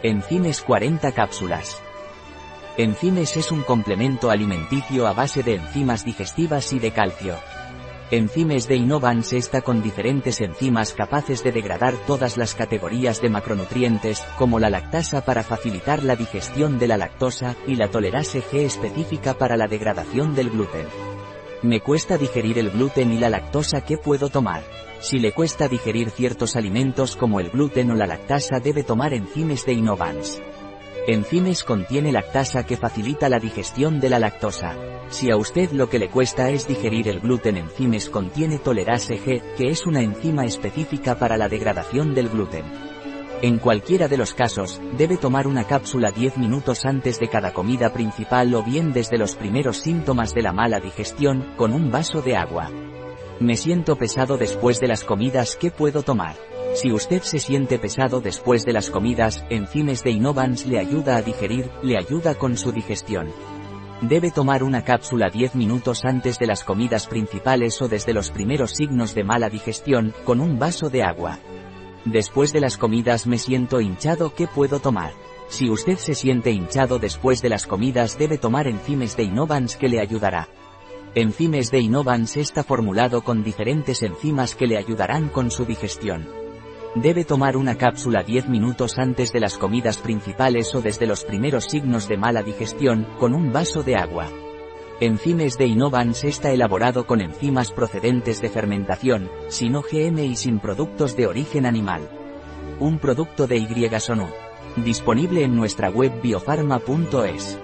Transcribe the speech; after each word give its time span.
Enzimes 0.00 0.62
40 0.62 1.10
cápsulas. 1.10 1.76
Enzimes 2.76 3.36
es 3.36 3.50
un 3.50 3.62
complemento 3.62 4.30
alimenticio 4.30 5.08
a 5.08 5.12
base 5.12 5.42
de 5.42 5.56
enzimas 5.56 6.04
digestivas 6.04 6.72
y 6.72 6.78
de 6.78 6.92
calcio. 6.92 7.34
Enzimes 8.12 8.68
de 8.68 8.76
Innovans 8.76 9.32
está 9.32 9.60
con 9.60 9.82
diferentes 9.82 10.40
enzimas 10.40 10.92
capaces 10.92 11.42
de 11.42 11.50
degradar 11.50 11.94
todas 12.06 12.36
las 12.36 12.54
categorías 12.54 13.20
de 13.20 13.28
macronutrientes, 13.28 14.24
como 14.38 14.60
la 14.60 14.70
lactasa 14.70 15.24
para 15.24 15.42
facilitar 15.42 16.04
la 16.04 16.14
digestión 16.14 16.78
de 16.78 16.86
la 16.86 16.96
lactosa, 16.96 17.56
y 17.66 17.74
la 17.74 17.90
tolerase 17.90 18.40
G 18.40 18.58
específica 18.58 19.34
para 19.34 19.56
la 19.56 19.66
degradación 19.66 20.36
del 20.36 20.50
gluten. 20.50 20.86
Me 21.62 21.80
cuesta 21.80 22.16
digerir 22.16 22.56
el 22.58 22.70
gluten 22.70 23.12
y 23.12 23.18
la 23.18 23.28
lactosa, 23.28 23.80
¿qué 23.80 23.98
puedo 23.98 24.28
tomar? 24.28 24.62
Si 25.00 25.18
le 25.18 25.32
cuesta 25.32 25.66
digerir 25.66 26.10
ciertos 26.10 26.54
alimentos 26.54 27.16
como 27.16 27.40
el 27.40 27.50
gluten 27.50 27.90
o 27.90 27.96
la 27.96 28.06
lactasa 28.06 28.60
debe 28.60 28.84
tomar 28.84 29.12
enzimes 29.12 29.66
de 29.66 29.72
Innovans. 29.72 30.40
Enzimes 31.08 31.64
contiene 31.64 32.12
lactasa 32.12 32.64
que 32.64 32.76
facilita 32.76 33.28
la 33.28 33.40
digestión 33.40 33.98
de 33.98 34.08
la 34.08 34.20
lactosa. 34.20 34.76
Si 35.08 35.32
a 35.32 35.36
usted 35.36 35.72
lo 35.72 35.90
que 35.90 35.98
le 35.98 36.10
cuesta 36.10 36.48
es 36.50 36.68
digerir 36.68 37.08
el 37.08 37.18
gluten 37.18 37.56
enzimes 37.56 38.08
contiene 38.08 38.58
tolerase 38.58 39.18
G, 39.18 39.42
que 39.56 39.70
es 39.70 39.84
una 39.84 40.00
enzima 40.00 40.44
específica 40.44 41.18
para 41.18 41.36
la 41.36 41.48
degradación 41.48 42.14
del 42.14 42.28
gluten. 42.28 42.64
En 43.40 43.58
cualquiera 43.58 44.08
de 44.08 44.16
los 44.16 44.34
casos, 44.34 44.80
debe 44.96 45.16
tomar 45.16 45.46
una 45.46 45.62
cápsula 45.62 46.10
10 46.10 46.38
minutos 46.38 46.84
antes 46.84 47.20
de 47.20 47.28
cada 47.28 47.52
comida 47.52 47.92
principal 47.92 48.52
o 48.52 48.64
bien 48.64 48.92
desde 48.92 49.16
los 49.16 49.36
primeros 49.36 49.76
síntomas 49.76 50.34
de 50.34 50.42
la 50.42 50.52
mala 50.52 50.80
digestión, 50.80 51.54
con 51.56 51.72
un 51.72 51.92
vaso 51.92 52.20
de 52.20 52.36
agua. 52.36 52.68
Me 53.38 53.56
siento 53.56 53.94
pesado 53.94 54.38
después 54.38 54.80
de 54.80 54.88
las 54.88 55.04
comidas, 55.04 55.54
¿qué 55.54 55.70
puedo 55.70 56.02
tomar? 56.02 56.34
Si 56.74 56.90
usted 56.90 57.22
se 57.22 57.38
siente 57.38 57.78
pesado 57.78 58.20
después 58.20 58.64
de 58.64 58.72
las 58.72 58.90
comidas, 58.90 59.44
Enzimes 59.50 60.02
de 60.02 60.10
Innovans 60.10 60.66
le 60.66 60.80
ayuda 60.80 61.16
a 61.16 61.22
digerir, 61.22 61.70
le 61.80 61.96
ayuda 61.96 62.34
con 62.34 62.56
su 62.56 62.72
digestión. 62.72 63.28
Debe 64.02 64.32
tomar 64.32 64.64
una 64.64 64.82
cápsula 64.82 65.30
10 65.30 65.54
minutos 65.54 66.04
antes 66.04 66.40
de 66.40 66.46
las 66.48 66.64
comidas 66.64 67.06
principales 67.06 67.80
o 67.82 67.88
desde 67.88 68.12
los 68.12 68.32
primeros 68.32 68.72
signos 68.72 69.14
de 69.14 69.22
mala 69.22 69.48
digestión, 69.48 70.12
con 70.24 70.40
un 70.40 70.58
vaso 70.58 70.90
de 70.90 71.04
agua. 71.04 71.38
Después 72.04 72.52
de 72.52 72.60
las 72.60 72.76
comidas 72.76 73.26
me 73.26 73.38
siento 73.38 73.80
hinchado, 73.80 74.34
¿qué 74.34 74.46
puedo 74.46 74.80
tomar? 74.80 75.12
Si 75.48 75.70
usted 75.70 75.96
se 75.96 76.14
siente 76.14 76.50
hinchado 76.50 76.98
después 76.98 77.42
de 77.42 77.48
las 77.48 77.66
comidas 77.66 78.18
debe 78.18 78.38
tomar 78.38 78.68
enzimes 78.68 79.16
de 79.16 79.24
Innovans 79.24 79.76
que 79.76 79.88
le 79.88 80.00
ayudará. 80.00 80.48
Enzimes 81.14 81.70
de 81.70 81.80
Innovans 81.80 82.36
está 82.36 82.62
formulado 82.62 83.22
con 83.22 83.42
diferentes 83.42 84.02
enzimas 84.02 84.54
que 84.54 84.66
le 84.66 84.76
ayudarán 84.76 85.28
con 85.28 85.50
su 85.50 85.64
digestión. 85.64 86.28
Debe 86.94 87.24
tomar 87.24 87.56
una 87.56 87.76
cápsula 87.76 88.22
10 88.22 88.48
minutos 88.48 88.98
antes 88.98 89.32
de 89.32 89.40
las 89.40 89.58
comidas 89.58 89.98
principales 89.98 90.74
o 90.74 90.82
desde 90.82 91.06
los 91.06 91.24
primeros 91.24 91.64
signos 91.64 92.08
de 92.08 92.16
mala 92.16 92.42
digestión, 92.42 93.06
con 93.18 93.34
un 93.34 93.52
vaso 93.52 93.82
de 93.82 93.96
agua. 93.96 94.28
Enzimes 95.00 95.56
de 95.56 95.66
Innovans 95.66 96.24
está 96.24 96.50
elaborado 96.50 97.06
con 97.06 97.20
enzimas 97.20 97.70
procedentes 97.70 98.40
de 98.40 98.48
fermentación, 98.48 99.30
sin 99.46 99.76
OGM 99.76 100.18
y 100.18 100.34
sin 100.34 100.58
productos 100.58 101.16
de 101.16 101.28
origen 101.28 101.66
animal. 101.66 102.08
Un 102.80 102.98
producto 102.98 103.46
de 103.46 103.58
Y 103.58 103.68
Disponible 104.82 105.44
en 105.44 105.54
nuestra 105.54 105.88
web 105.88 106.20
biofarma.es. 106.20 107.58